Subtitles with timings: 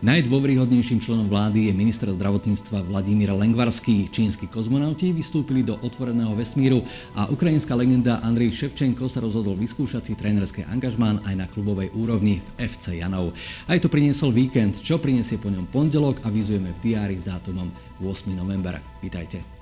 [0.00, 4.08] Najdôveryhodnejším členom vlády je minister zdravotníctva Vladimír Lengvarský.
[4.08, 6.80] Čínsky kozmonauti vystúpili do otvoreného vesmíru
[7.12, 12.40] a ukrajinská legenda Andrej Ševčenko sa rozhodol vyskúšať si trénerské angažmán aj na klubovej úrovni
[12.40, 13.36] v FC Janov.
[13.68, 17.68] Aj to priniesol víkend, čo priniesie po ňom pondelok, avizujeme v diári s dátumom
[18.00, 18.32] 8.
[18.32, 18.80] november.
[19.04, 19.59] Vítajte.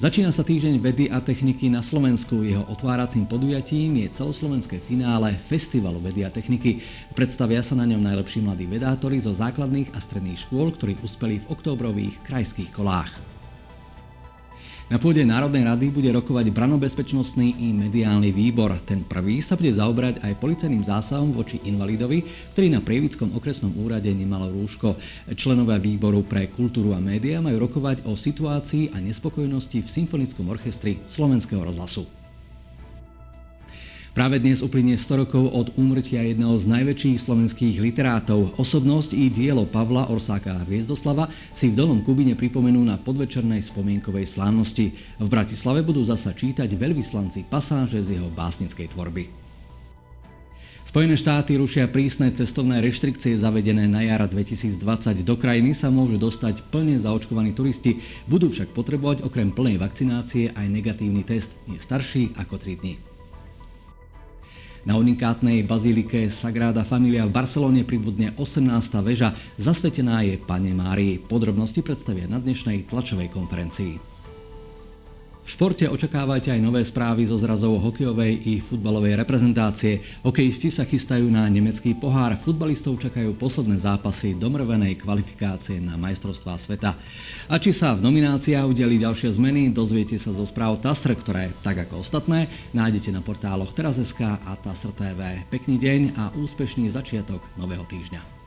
[0.00, 2.40] Začína sa týždeň vedy a techniky na Slovensku.
[2.40, 6.80] Jeho otváracím podujatím je celoslovenské finále Festivalu vedy a techniky.
[7.12, 11.52] Predstavia sa na ňom najlepší mladí vedátori zo základných a stredných škôl, ktorí uspeli v
[11.52, 13.29] októbrových krajských kolách.
[14.90, 18.74] Na pôde Národnej rady bude rokovať branobezpečnostný i mediálny výbor.
[18.82, 24.10] Ten prvý sa bude zaobrať aj policajným zásahom voči invalidovi, ktorý na Prievickom okresnom úrade
[24.10, 24.98] nemal rúško.
[25.38, 30.98] Členovia výboru pre kultúru a médiá majú rokovať o situácii a nespokojnosti v Symfonickom orchestri
[31.06, 32.19] Slovenského rozhlasu.
[34.10, 38.58] Práve dnes uplynie 100 rokov od úmrtia jedného z najväčších slovenských literátov.
[38.58, 44.90] Osobnosť i dielo Pavla Orsáka Hviezdoslava si v Dolnom Kubine pripomenú na podvečernej spomienkovej slávnosti.
[45.14, 49.30] V Bratislave budú zasa čítať veľvyslanci pasáže z jeho básnickej tvorby.
[50.82, 55.22] Spojené štáty rušia prísne cestovné reštrikcie zavedené na jara 2020.
[55.22, 60.66] Do krajiny sa môžu dostať plne zaočkovaní turisti, budú však potrebovať okrem plnej vakcinácie aj
[60.66, 63.09] negatívny test, nie starší ako 3 dní.
[64.80, 68.64] Na unikátnej bazílike Sagrada Familia v Barcelone pribudne 18.
[69.04, 71.20] väža, zasvetená je Pane Márii.
[71.20, 74.19] Podrobnosti predstavia na dnešnej tlačovej konferencii.
[75.50, 79.98] Športe očakávajte aj nové správy zo zrazov hokejovej i futbalovej reprezentácie.
[80.22, 86.94] Hokejisti sa chystajú na nemecký pohár, futbalistov čakajú posledné zápasy domrvenej kvalifikácie na majstrovstvá sveta.
[87.50, 91.82] A či sa v nomináciách udeli ďalšie zmeny, dozviete sa zo správ TASR, ktoré, tak
[91.82, 94.94] ako ostatné, nájdete na portáloch Teraz.sk a TASR.
[95.50, 98.39] Pekný deň a úspešný začiatok nového týždňa.